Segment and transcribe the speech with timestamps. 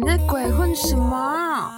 [0.00, 1.72] 你在鬼混什么？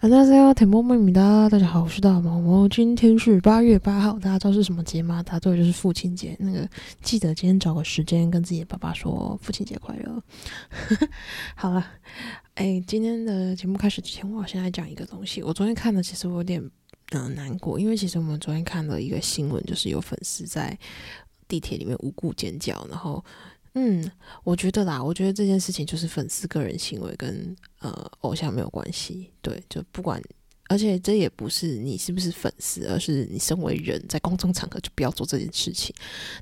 [0.00, 2.68] 大家好，甜萌萌咪哒，大家好，我是大毛毛。
[2.68, 5.20] 今天是八月八号，大家知道是什么节吗？
[5.24, 6.36] 答对，就是父亲节。
[6.38, 6.68] 那个
[7.02, 10.22] 记得今天找个时间跟自己的爸爸说父亲节快乐。
[11.56, 11.84] 好了，
[12.54, 15.42] 哎，今天的节目开始之前，我先来讲一个东西。
[15.42, 16.62] 我昨天看了，其实我有点
[17.10, 20.78] 嗯难过，因为其实我们昨天看了一个新闻，就是有粉丝在
[21.50, 23.22] 地铁里面无故尖叫，然后。
[23.74, 24.10] 嗯，
[24.42, 30.20] 我觉得啦，我觉得这件事情就是粉丝个人行为跟呃偶像没有关系，对，就不管，
[30.68, 35.94] 而且这也不是你是不是粉丝，而是你身为人在公众场合就不要做这件事情。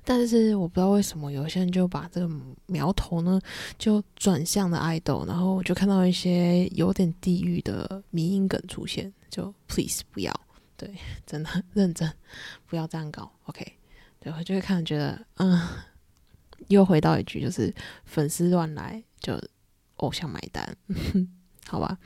[0.03, 3.39] 但是我不知道为什么有些人就把这个苗头呢
[3.79, 10.33] 就转向了爱豆，然后我就看到一些有点地狱的迷音梗出现，就 please 不要，
[10.79, 10.95] 对，
[11.27, 12.11] 真的认真
[12.67, 13.71] 不要这样搞，OK，
[14.45, 15.61] 就会看觉得嗯。
[16.67, 17.73] 又回到一句，就是
[18.05, 19.41] 粉丝乱来，就
[19.99, 20.77] 偶像买单，
[21.67, 21.97] 好吧？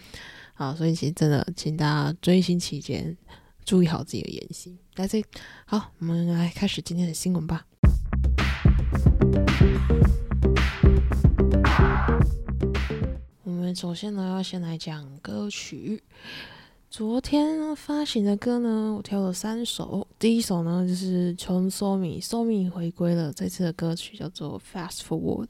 [0.54, 3.16] 好，所以其实真的，请大家追星期间
[3.64, 4.78] 注意好自己的言行。
[4.96, 5.24] 来，这
[5.64, 7.66] 好，我们来开始今天的新闻吧。
[13.42, 16.04] 我们首先呢，要先来讲歌曲。
[16.92, 20.06] 昨天发行的歌呢，我挑了三首。
[20.18, 23.32] 第一首呢，就是从 Somi，Somi 回归了。
[23.32, 25.46] 这次的歌曲叫做 Fast Forward，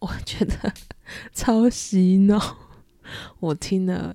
[0.00, 0.74] 我觉得
[1.32, 2.56] 超洗脑。
[3.38, 4.12] 我听了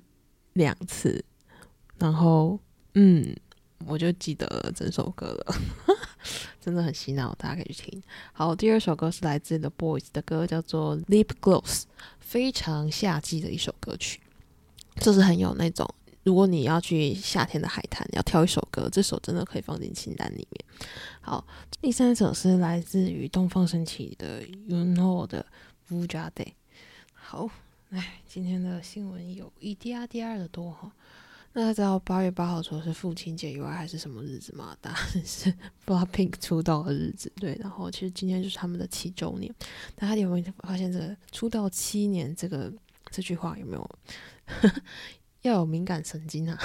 [0.52, 1.24] 两次，
[1.96, 2.60] 然后
[2.92, 3.34] 嗯，
[3.86, 5.54] 我就记得整首歌了，
[6.60, 8.02] 真的很洗脑，大家可以去听。
[8.34, 11.84] 好，第二首歌是来自 The Boys 的歌，叫做 Lip Gloss，
[12.20, 14.20] 非常夏季的一首歌曲，
[15.00, 15.88] 就是很有那种。
[16.28, 20.62] 如果你要去夏天的海滩，要挑一首歌，这首真的可以放进清单里面。
[21.22, 21.42] 好，
[21.80, 25.46] 第三首是来自于东方神起的 You Know 的
[25.88, 26.52] Vuja Day。
[27.14, 27.48] 好，
[27.88, 30.92] 哎，今天的新闻有一滴啊滴二的多哈。
[31.54, 34.76] 那大家知道八月八号除了是父亲节以外，还是什么日子吗？
[34.82, 35.50] 答案是
[35.86, 37.32] BLACKPINK 出道的日子。
[37.36, 39.50] 对，然后其实今天就是他们的七周年。
[39.96, 42.70] 大家有没有发现这个出道七年这个
[43.10, 43.90] 这句话有没有？
[45.42, 46.58] 要有敏感神经啊！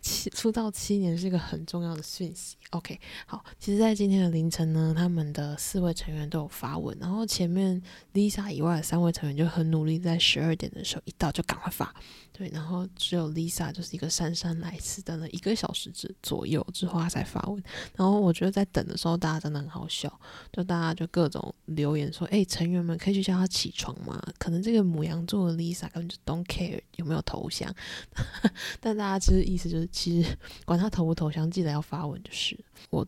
[0.00, 2.56] 七出道七年是一个很重要的讯息。
[2.70, 7.82] OK，好，其实，在今天的凌晨呢，他们的四位成员都有发文，然后前面
[8.14, 11.92] Lisa 以外的三位成员就很努力，在十二点的时候一到就赶快发。
[12.40, 17.62] 对，然后只有 Lisa 就是一个姗姗来迟，等了一个小时之左右之后，他才发文。
[17.94, 20.10] 然后我觉得在等的时候，大家真的很好笑，
[20.50, 27.70] 就大家就各种留言说：“哎，成员们可以去叫他起床吗？”可能这个母羊座的 Lisa 根本就 don't care 有没有头像，
[28.80, 30.34] 但大家其实意思就是，其实
[30.64, 32.58] 管他投不投降，记得要发文就是。
[32.88, 33.06] 我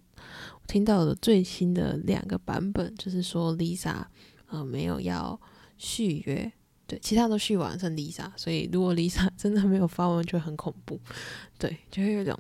[0.66, 4.04] 听到的最新的两个版本，就是说 Lisa
[4.48, 5.40] 呃没有要
[5.78, 6.52] 续约。
[6.92, 11.00] 对，其他都续完剩 Lisa，所以如果 Lisa 真的没有发文，就很恐怖。
[11.56, 12.38] 对，就会有种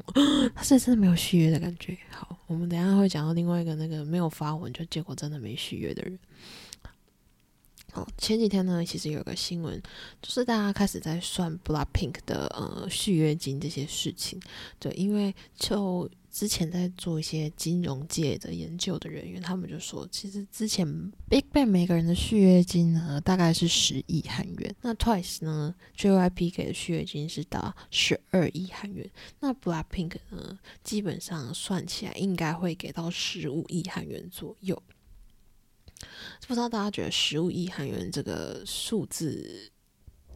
[0.54, 1.96] 他是真的没有续约的感觉。
[2.10, 6.18] 好，我们等下会讲到另外一个那个没有发文，就结果真的没续约的人。
[7.94, 9.82] 好，前几天呢，其实有个新闻，
[10.20, 14.38] 就是大家开始在算 BLACKPINK 的呃续约金这些事情。
[14.78, 20.86] 对，因为就之前在做一些金融界的研究的人员，他们就说，其实之前
[21.28, 24.74] BigBang 每个人的续约金呢，大概是十亿韩元。
[24.80, 29.08] 那 Twice 呢，JYP 给的续约金是达十二亿韩元。
[29.40, 34.82] 那 BLACKPINK 呢，基本上算起来应该会给到十五亿韩元左右。
[36.48, 39.70] 不知道大家觉得十五亿韩元这个数字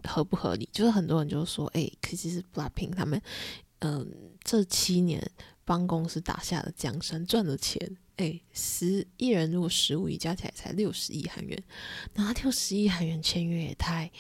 [0.05, 0.69] 合不合理？
[0.71, 3.23] 就是很多人就说，哎，其实 BLACKPINK 他们，
[3.79, 4.07] 嗯，
[4.45, 5.27] 这七年。
[5.67, 7.99] 帮公司打下了江山，赚了钱。
[8.17, 11.63] 哎，十亿人如果十五亿加起来才六十亿韩元，
[12.15, 14.11] 拿六十亿韩元签约也太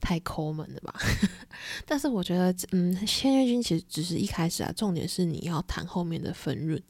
[0.00, 0.92] 太抠门了吧？
[1.86, 6.82] 但是我觉得，嗯，签约金其实只是一开始啊，重点是你要谈后面的分润。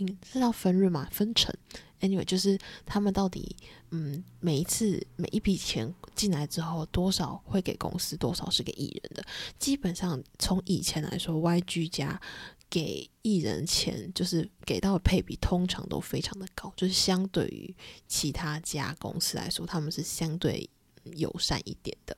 [0.00, 1.08] 嗯，是要分润嘛？
[1.12, 1.54] 分成
[2.00, 3.54] ？Anyway，就是他们到底，
[3.90, 9.24] 嗯，每一次每一笔钱进来之后，多少会给公司，多少是给艺人的？
[9.58, 12.20] 基本上从以前来说，YG 加。
[12.70, 17.74] 给艺人钱，就是给到的配比通常都非常的高，就是相对于
[18.06, 20.68] 其他家公司来说，他们是相对
[21.16, 22.16] 友善一点的。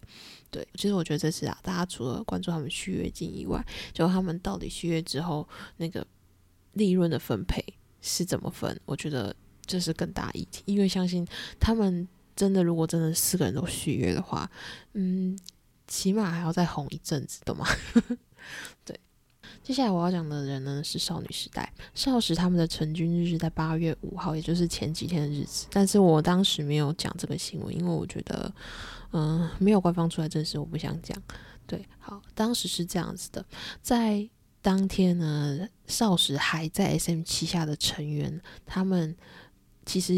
[0.50, 6.05] 对，其实我觉得这次啊，大家除了关注他们续约金以外，就他们到底续约之后那个
[6.73, 7.64] 利润的分配
[8.00, 10.64] 是怎么分，我觉得这是更大议题。
[10.67, 11.25] 因为相信
[11.61, 14.50] 他们真的，如果真的四个人都续约的话，
[14.94, 15.38] 嗯，
[15.87, 17.67] 起码还要再红一阵子，懂吗？
[18.85, 18.99] 对。
[19.62, 25.66] 接下来我要讲的人呢是少女时代，少时他们的成军日是在八月五号，也就是前几天的日子。
[25.70, 28.52] 但是我当时没有讲这个新闻，因为我觉得，
[29.12, 31.16] 嗯，没有官方出来证实，我不想讲。
[31.66, 33.44] 对，好，当时是这样子的，
[33.80, 34.28] 在
[34.60, 39.14] 当天呢，少时还在 SM 旗下的成员，他们
[39.86, 40.14] 其实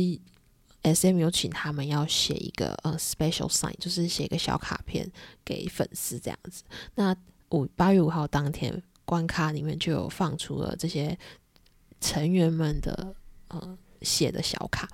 [0.82, 5.10] SM 有请他们要写一个呃 special sign，就是写一个小卡片
[5.44, 6.62] 给粉丝这样子。
[6.94, 7.14] 那
[7.50, 8.82] 五八月五号当天。
[9.12, 11.18] 关卡里面就有放出了这些
[12.00, 13.14] 成员们的
[13.48, 14.88] 呃写的小卡，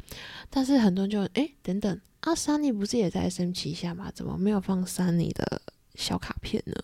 [0.51, 4.11] 但是很多人就哎等等，啊，Sunny 不是也在 SM 旗下吗？
[4.13, 5.63] 怎么没有放 Sunny 的
[5.95, 6.75] 小卡片呢？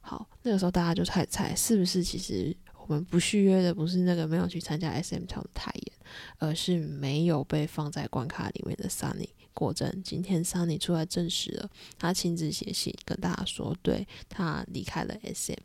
[0.00, 5.92] 好，那个时候大家就猜猜是不是其实我们不续约的不是那个没有去参加 SM 跳的太妍，
[6.38, 9.28] 而是没有被放在关卡里面的 Sunny。
[9.52, 15.60] 果真，今天 Sunny 出来证实了，他亲自写信跟大家说，对他离开了 SM。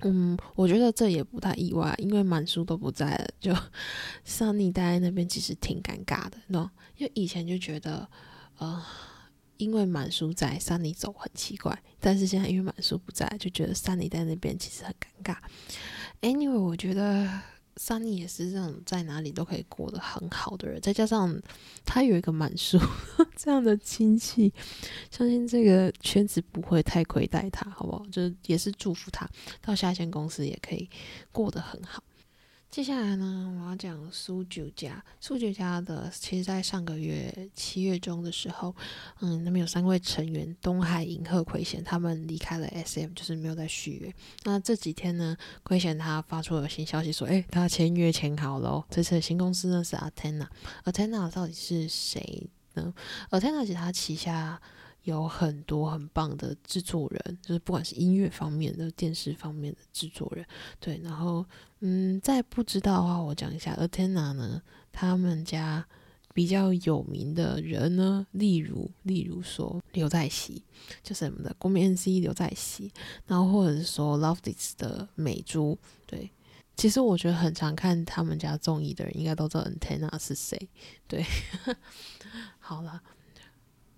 [0.00, 3.54] 嗯，我觉得这也不太意外，因为满叔都不在了，就
[4.24, 8.06] 山里待在那边其实挺尴尬的，那，因为以前就觉得，
[8.58, 8.82] 呃，
[9.56, 15.36] 因为满叔在，山里走很奇怪，但是现在因为满叔不在，就觉得山里在那边其实很尴尬。
[16.20, 17.28] Anyway，我觉得。
[17.76, 21.36] 沙尼也是这种在哪里都可以过得很好的人，再加上
[21.84, 22.78] 他有一个满叔
[23.36, 24.52] 这样的亲戚，
[25.10, 28.04] 相信这个圈子不会太亏待他，好不好？
[28.10, 29.28] 就是也是祝福他
[29.60, 30.88] 到下一间公司也可以
[31.32, 32.02] 过得很好。
[32.74, 35.00] 接下来呢，我要讲苏九家。
[35.20, 38.74] 苏九家的，其实在上个月七月中的时候，
[39.20, 44.12] 嗯，那边有三位成员东海、银鹤、奎贤，他们离开了 SM，就是没有再续约。
[44.42, 48.84] 那这几天呢，奎贤他发出了新消息，说，哎，他签约签好了。
[48.90, 50.48] 这次的新公司呢是 ATENA。
[50.84, 52.92] ATENA 到底是谁呢
[53.30, 54.60] ？ATENA 其实他旗下。
[55.04, 60.42] 有很多很棒的制作人，就是不管是音乐方面的、电视方面的制作人，
[60.80, 60.98] 对。
[61.04, 61.44] 然后，
[61.86, 65.86] 嗯，在不知道的话，我讲一下，Athena 呢，他们家
[66.32, 70.62] 比较有名的人呢，例如，例如说刘在熙，
[71.02, 72.90] 就是我们的国民 NC 刘在熙，
[73.26, 76.30] 然后或者是说 Love This 的美珠，对。
[76.74, 80.68] 其实我觉得很常看他们家综艺的人，应该都知道 Athena 是谁，
[81.06, 81.22] 对。
[82.58, 83.02] 好了。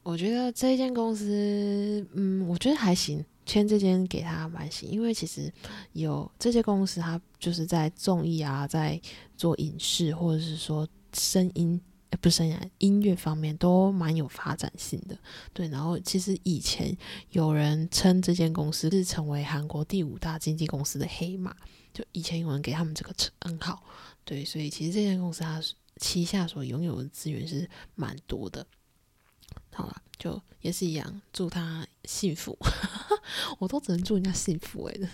[0.02, 5.50] 我觉得这一间公司，嗯，我觉得还行，签这间给他蛮行，因为其实
[5.93, 9.00] 有这些公司，他就是在综艺啊，在
[9.37, 11.81] 做影视或者是说声音，
[12.20, 15.16] 不是声音，音乐方面都蛮有发展性的。
[15.52, 16.94] 对，然后其实以前
[17.31, 21.54] 有人称这间公司是成为韩国第五大经纪公司的黑马，
[21.94, 23.82] 就以前有人给他们这个称号。
[24.25, 25.62] 对，所以其实这间公司它
[25.99, 28.66] 旗下所拥有的资源是蛮多的。
[29.72, 32.56] 好了，就也是一样，祝他幸福。
[33.58, 35.08] 我都只能祝人家幸福哎的。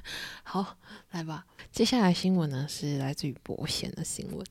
[0.42, 0.78] 好，
[1.10, 1.46] 来吧。
[1.70, 4.46] 接下来新闻呢是来自于博贤的新闻。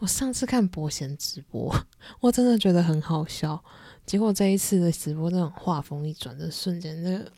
[0.00, 1.74] 我上次看博贤直播，
[2.20, 3.62] 我真的觉得很好笑。
[4.06, 7.30] 结果这一次的直播，那种画风一转的瞬间，那个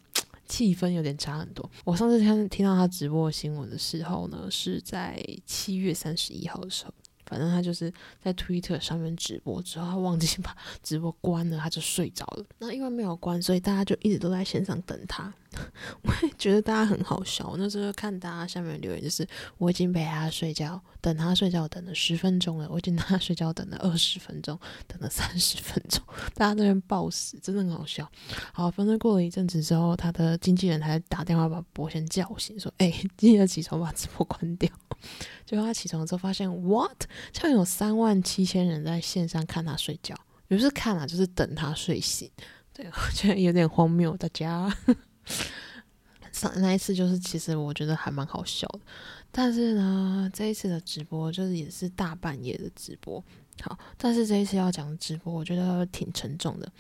[0.47, 1.69] 气氛有点差很多。
[1.85, 6.93] 我上次听听到他直播新闻的时候呢，是在七月三十一号的时候。
[7.29, 7.93] 反正他就是
[8.23, 12.45] 在 Twitter 上面直播之后，他忘记把直播关了，他就睡着了。
[12.59, 15.33] 那因为没有关，所以大家就一直都在线上等他。
[16.03, 17.55] 我也觉得大家很好笑。
[17.59, 19.27] 那时候看大家下面留言，就是
[19.59, 26.03] 我已经陪他睡觉，等他睡觉等了十分钟了，我已经等他睡觉等了二十分钟，等了三十分钟，
[26.35, 28.11] 大家那边暴死，真的很好笑。
[28.53, 34.71] 好，反正过了一阵子之后，他的经纪人还打电话把博贤叫醒，说：“哎，记得起床把直播关掉。”
[35.47, 37.05] 结果他起床之后发现，what？
[37.33, 40.15] 竟然有三万七千人在线上看他睡觉，
[40.49, 42.31] 不是看啊，就是等他睡醒。
[42.73, 44.73] 对我觉得有点荒谬，大家。
[46.33, 48.81] 上那一次就是，其实我觉得还蛮好笑的，
[49.33, 53.23] 但是呢，这一次的直播就是也是大半夜的直播。
[53.61, 56.71] 好，但是这一次要讲的直播，我觉得挺沉重的。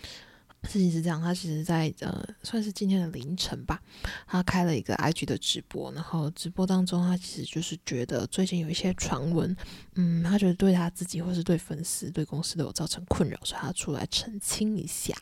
[0.64, 3.80] 事情是这样，他其实，在呃，算是今天的凌晨吧，
[4.26, 9.56] 他开了一个 IG 的直播，然后直播当中，他其实就是觉得最近有一些传闻，
[9.94, 15.14] 嗯，他觉得对他自己或是对粉丝、对公司都有造成困扰，所以他出来澄清一下。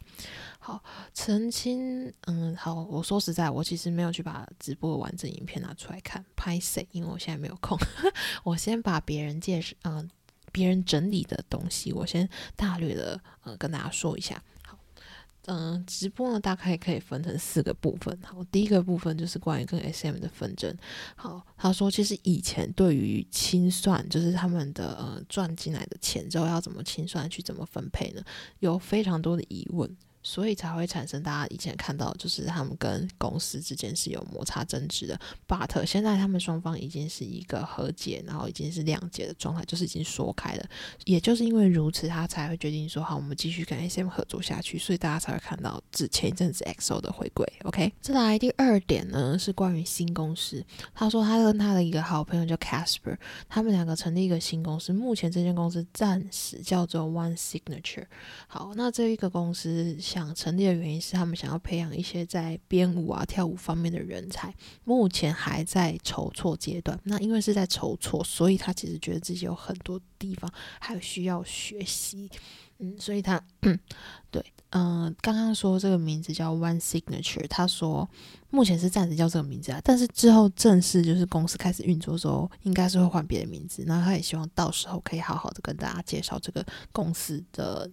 [0.59, 0.83] 好，
[1.15, 6.85] 澄清，嗯，好，我说实在，我其实没有去把直播完整影片拿出来看，拍谁？
[6.91, 7.79] 因为我现在没有空，
[8.43, 10.11] 我先把别人介绍，嗯，
[10.51, 14.43] 别人整理的东西，我先大略的，呃，跟大家说一下。
[15.47, 18.19] 嗯，直播呢，大概可以分成四个部分。
[18.23, 20.77] 好，第一个部分就是关于跟 SM 的纷争。
[21.15, 28.23] 好，他说其实以前对于清算，就是他们的呃赚进来的钱之后要怎么清算，去怎么分配呢？
[28.59, 29.97] 有非常多的疑问。
[30.27, 35.17] 所以才会产生大家以前看到，就是他们跟公司之间是有摩擦争执的。
[35.47, 40.69] But 现在他们双方已经是一个和解，然后已经是谅解的状态，就是已经说开了。
[41.05, 44.77] 也就是因为如此，他才会决定说好，我们继续跟 SM 合作下去。
[44.77, 47.47] 所以大家才会看到之前一阵子 XO 的回归。
[47.63, 50.65] OK，再来第二点呢，是关于新公司。
[50.93, 53.17] 他说他跟他的一个好朋友叫 Casper，
[53.49, 54.93] 他们两个成立一个新公司。
[54.93, 58.07] 目前这间公司暂时叫做 One Signature。
[58.49, 64.55] 好，那这一个公司想成立的原因是他们想要培养一些在编舞啊、跳舞方面的人才。
[64.85, 66.99] 目前还在筹措阶段。
[67.05, 72.31] 那因为是在筹措，所以他其实觉得自己有很多地方还需要学习。
[72.79, 73.43] 嗯，所以他
[74.31, 78.09] 对，嗯，刚刚说这个名字叫 One Signature，他说
[78.51, 83.83] 目前是暂时叫这个名字啊，但是之后正式就是公司开始运作的时候，应该是会换别的名字。
[83.87, 87.91] 那他也希望到时候可以好好的跟大家介绍这个公司的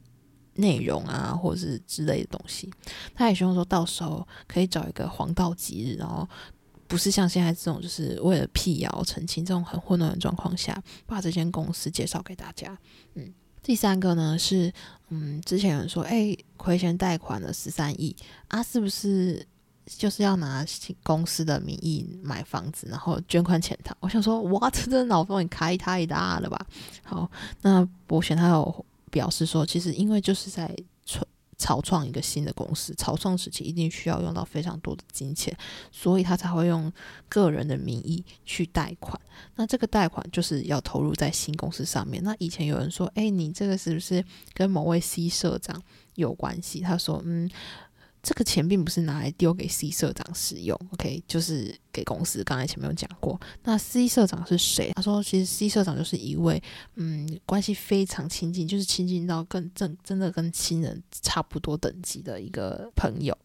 [0.55, 2.71] 内容啊，或者是之类的东西。
[3.13, 6.27] 他也希望说到时候可以找一个黄道吉日，然后
[6.87, 12.77] 不是像现在这种就是为了辟谣澄清这种很混乱的状况下，把这间公司介绍给大家。
[13.15, 13.33] 嗯。
[13.65, 14.69] 第三个呢是，
[15.07, 18.13] 嗯，之前有人说，哎，亏钱贷款了十三亿
[18.49, 19.47] 啊，是不是
[19.85, 20.65] 就是要拿
[21.01, 23.95] 公司的名义买房子，然后捐款潜逃？
[24.01, 26.65] 我想说，哇，这的脑洞也开太大了吧？
[27.05, 27.31] 好，
[27.61, 31.25] 那博贤他有表示说，其实因为就是在创。
[31.55, 35.55] 草创一个新的公司，草创时期一定需要用到非常多的金钱，
[35.91, 36.91] 所以他才会用
[37.29, 39.17] 个人的名义去贷款。
[39.55, 42.21] 那这个贷款就是要投入在新公司上面。
[42.21, 45.81] 那以前有人说，哎，你这个是不是跟某位 C 社长
[46.15, 46.81] 有关系？
[46.81, 47.49] 他说，嗯。
[48.23, 52.41] 这个钱并不是拿来丢给 C 社长使用，OK，就是给公司。
[52.45, 54.93] 刚才前面有讲过，那 C 社长是谁？
[54.95, 56.63] 他说，其实 C 社长就是一位，
[56.95, 63.37] 嗯，关系非常亲近，就是亲近到跟真真的跟亲人差不多等级的一个朋友。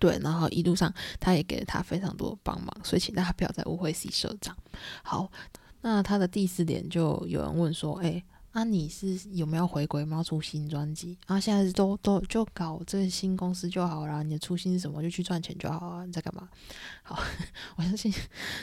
[0.00, 4.56] 对，然后一路上他也给了他非常多帮忙，所以请大家不要再误会 C 社长。
[5.04, 5.30] 好，
[5.82, 8.20] 那他的第四点就有人问说，哎。
[8.56, 10.06] 那你是有没有回归？
[10.08, 11.18] 要出新专辑？
[11.26, 14.22] 然后现在都都就搞这个新公司就好了。
[14.22, 15.02] 你的初心是什么？
[15.02, 16.06] 就去赚钱就好啊！
[16.06, 16.48] 你在干嘛？
[17.02, 17.18] 好，
[17.74, 18.14] 我相信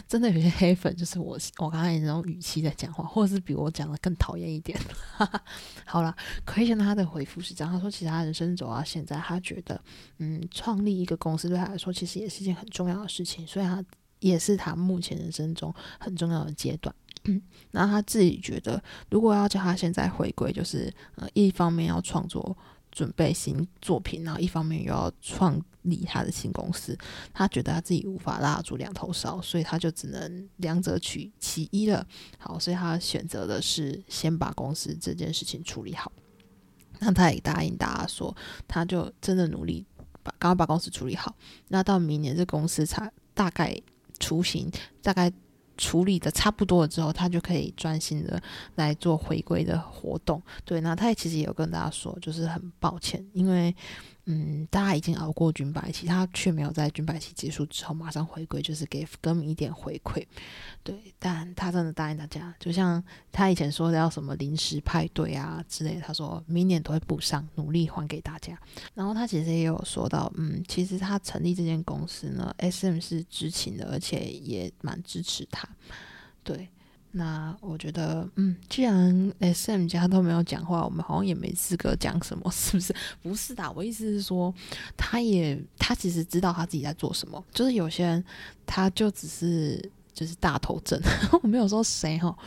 [0.08, 4.80] 真的有些黑粉，就是我我刚才那种语气在讲话，或者是比我讲的更讨厌一点。
[5.86, 7.74] 好了，可以见他的回复是这样。
[7.74, 9.84] 他说，其实他人生走到现在，他觉得，
[10.20, 13.84] 嗯，创立一个公司对他来说，其实也是一件很重要的事情，所以他
[14.20, 16.96] 也是他目前人生中很重要的阶段。
[17.26, 22.58] 嗯，然后他自己觉得，如果要叫他现在回归，就是呃，一方面要创作
[22.92, 26.98] 准备新作品，然后一方面又要创立他的新公司，
[27.32, 32.04] 他觉得他自己无法拉住两头烧，所以他就只能两者取其一了。
[32.40, 36.12] 好，所以他选择的是先把公司这件事情处理好。
[37.00, 38.36] 那他也答应大家说，
[38.68, 39.86] 他就真的努力
[40.24, 41.36] 把刚刚把公司处理好。
[41.68, 43.80] 那到明年这公司才大概
[44.20, 44.72] 雏形，
[45.04, 45.32] 大概。
[45.82, 48.42] 处理的差不多了之后，他就可以专心的
[48.76, 50.40] 来做回归的活动。
[50.64, 53.76] 对，那他也其实也有跟大家说，就是很抱歉，因为。
[54.26, 60.24] 嗯，大家已经熬过军白期，他却没有在军白期结束之后马上回归，就是给歌迷一点回馈。
[60.84, 68.58] 对，但他真的答应大家，就像他以前说的要什么临时派对啊之类，他说明年都会补上，努力还给大家。
[68.94, 75.68] 然后他其实也有说到，嗯，其实他成立这间公司呢，SM 是知情的，而且也蛮支持他。
[76.44, 76.70] 对。
[77.12, 82.96] 那我觉得，嗯，既然 S M 家都没有讲话，我们好像也没资格讲什么， 是不是？
[83.22, 84.54] 不是的，我意思是说，
[84.96, 88.24] 他也他其实知道他自己在做什么，就是有些人
[88.66, 91.00] 他就只是就是大头症，
[91.42, 92.38] 我没有说谁哈，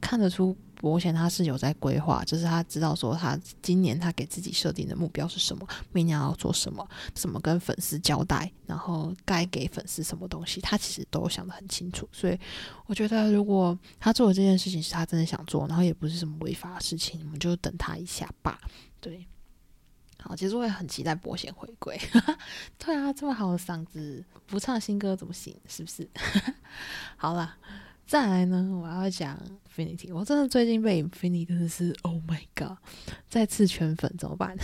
[0.00, 0.56] 看得出。
[0.80, 12.08] 伯贤他是有在规划，就是他知道说他今年他给自己设定的目标是什么，明年要做什么，怎么跟粉丝交代，然后该给粉丝什么东西，他其实都想得很清楚。
[12.10, 12.40] 所以
[12.86, 18.58] 我觉得，如果他做的这件事情是他真的想做，然后也不是什么违法的事情，我们就等他一下吧。
[19.02, 19.28] 对，
[20.22, 21.98] 好，其实我也很期待伯贤回归。
[22.78, 25.56] 对啊，这么好的嗓子，不唱新歌怎么行？
[25.68, 26.08] 是不是？
[27.16, 27.56] 好啦。
[28.06, 29.40] 再来呢，我要讲
[29.72, 30.12] Finity。
[30.12, 32.76] 我真的最近被 Finity 真的是 Oh my God，
[33.28, 34.56] 再次圈粉怎么办？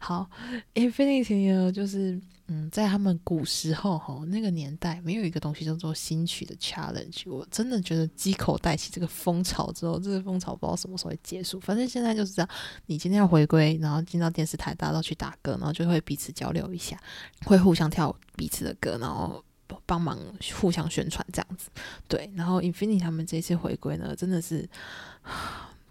[0.00, 0.28] 好
[0.74, 7.30] ，Infinity 呢，就是嗯，在他们古时候哈那个年代，没有一个东西叫做新曲的 Challenge。
[7.30, 11.58] 我真的觉得机口带起这个风潮之后，这个风潮不知道什么时候会结束。
[11.60, 12.48] 反正现在就是这样，
[12.86, 16.98] 你今天要回归，然后进到电视台，大家都去打歌，然后就会彼此交流一下，
[17.44, 19.42] 会互相跳彼此的歌，然后。
[19.86, 20.18] 帮忙
[20.60, 21.68] 互相宣传这样子，
[22.06, 22.30] 对。
[22.36, 24.68] 然后 Infinity 他们这次回归呢，真的是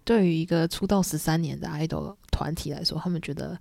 [0.03, 3.57] 对于一个出道十三年的 idol 团体来说，他们觉得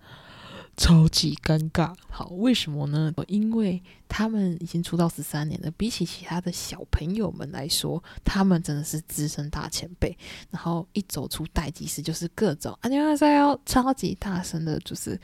[0.76, 1.94] 超级尴尬。
[2.08, 3.12] 好，为什么呢？
[3.28, 10.16] 因为他们已经出道十三年了，比起其他的小朋友们来说，他们真的是资深大前辈。
[10.50, 15.20] 然后一走出待机室，就是各种啊，你要在要超级大声的，就是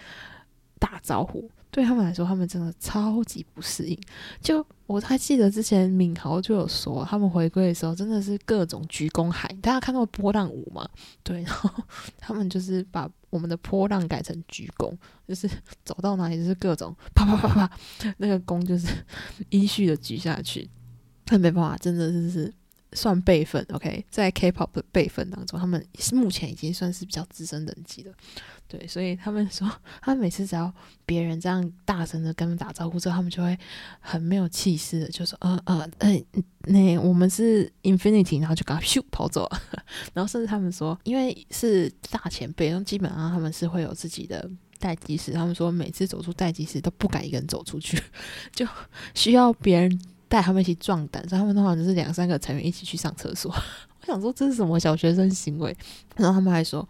[0.78, 1.50] 打招呼。
[1.70, 3.98] 对他们来说，他们真的超级不适应。
[4.40, 9.54] 就我还记得之前敏豪就有说，他们回归的时候真的是各种鞠躬喊。
[9.60, 10.88] 大家看到波浪舞吗？
[11.22, 11.70] 对，然后
[12.18, 14.92] 他们就是把我们的波浪改成鞠躬，
[15.26, 15.48] 就是
[15.84, 17.70] 走到哪里就是各种啪啪啪啪，
[18.16, 18.88] 那个躬就是
[19.50, 20.68] 依序的举下去。
[21.30, 22.50] 那没办法，真的就是
[22.92, 23.64] 算辈分。
[23.72, 28.12] OK，在 K-pop 的辈分当中，他们目前已经算是比较资深等级的。
[28.66, 29.70] 对，所以他们说，
[30.02, 30.72] 他每次只要
[31.06, 33.58] 别人这样大声的跟他们打招呼之后，他们就会
[33.98, 36.22] 很没有气势的就说：“呃呃，哎，
[36.64, 39.62] 那我们是 Infinity。”然后就赶快 咻跑走了。
[40.12, 45.32] 然后甚至他们说，因为是大前辈，然后基本上他们是会有自己的待机室。
[45.32, 47.98] 他们说，每次走出待机室都不敢一个人走出去，
[48.52, 48.66] 就
[49.14, 51.26] 需要别人带他们一起壮胆。
[51.28, 53.52] 所以他们通常就是两三个成员一起去上厕所。
[54.08, 55.76] 想说，这是什么小学生行为？
[56.16, 56.88] 然后他们还说。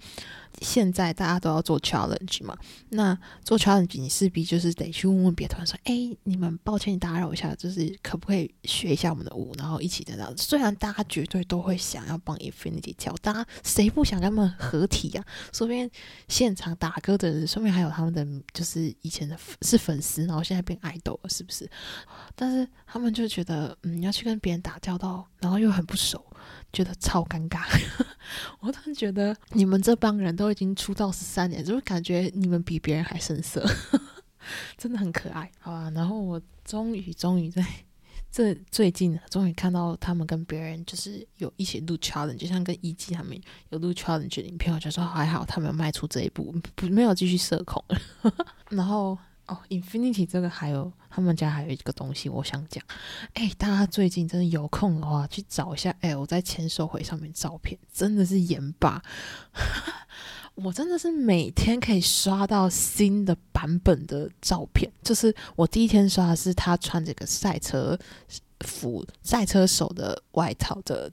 [0.61, 2.57] 现在大家都要做 challenge 嘛，
[2.89, 5.95] 那做 challenge 你势必就是得去问问别团说，哎，
[6.25, 10.35] 你们抱歉打扰一下，就是可不可以学一下我们的舞，然后一起在那。
[10.37, 15.25] 虽然大家绝对都会想要帮 Infinity 跳，大家谁不想跟他们合体呀？
[15.53, 15.89] 说不定
[16.27, 21.71] 现场打歌的人，说不定还有他们的就是以前的是粉丝，然后现在变爱豆了，是不是？
[22.35, 26.25] 但是他们就觉得，嗯，要去跟别人打交道，然后又很不熟。
[26.73, 27.61] 觉得超尴尬，
[28.61, 33.65] 我突然觉得你们这帮人都已经出道十三年，就是感觉你们比别人还生涩，
[34.77, 35.91] 真的很可爱，好吧？
[35.95, 37.65] 然后我终于终于在
[38.31, 43.41] 这最近终于看到他们跟别人就是有一起录 challenge，就像跟一季他们
[43.71, 47.83] 有录 challenge 的影片，我就说还好他们迈出这一步，不没有继续社恐，
[48.71, 49.19] 然后。
[49.49, 52.85] 哦，Infinity 这个还有他们家还有一个东西，我想讲。
[53.33, 59.03] 哎，大家最近真的有空的话，去找一下 L 在签售会上面照片，真的是严霸。
[60.55, 64.93] 我真的是每天可以刷到新的版本的照片。
[65.03, 67.99] 就是我第一天刷的是他穿这个赛车
[68.61, 71.11] 服、赛车手的外套的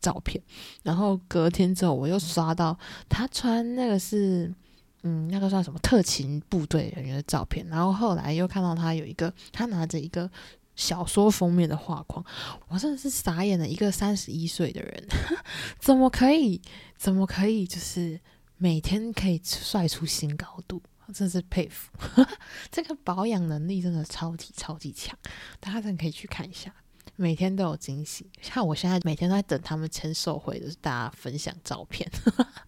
[0.00, 0.42] 照片，
[0.82, 2.76] 然后隔天之后我又刷到
[3.08, 4.52] 他穿那个是。
[5.02, 10.28] 嗯，那个算什么特勤部队人员的照片，然后后来又看到他有一个，他拿着一个
[10.74, 12.24] 小说封面的画框，
[12.68, 13.66] 我真的是傻眼了。
[13.66, 15.06] 一个三十一岁的人，
[15.78, 16.60] 怎么可以，
[16.96, 18.20] 怎么可以，就是
[18.56, 20.82] 每天可以帅出新高度，
[21.14, 21.92] 真是佩服。
[22.72, 25.16] 这个保养能力真的超级超级强，
[25.60, 26.74] 大家真的可以去看一下，
[27.14, 28.28] 每天都有惊喜。
[28.42, 32.10] 像我现在每天都在等他们签售会的大家分享照片，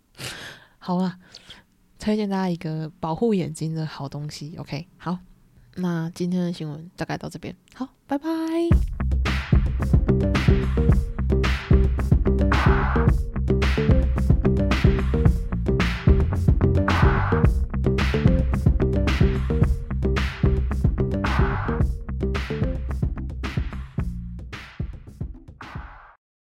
[0.79, 1.19] 好啊。
[1.99, 4.55] 推荐大家一个保护眼睛的好东西。
[4.57, 5.19] Ok 好
[5.77, 7.55] 那今天的新闻大概到这边。
[7.75, 8.29] 好拜拜。